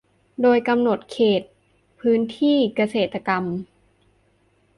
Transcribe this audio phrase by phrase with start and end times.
[0.41, 1.41] โดยกำหนดเขต
[1.99, 3.43] พื้นที่เกษตรกรรม